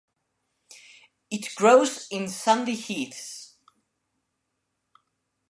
It 1.29 1.53
grows 1.55 2.07
in 2.09 2.27
sandy 2.27 2.73
heaths. 2.73 3.57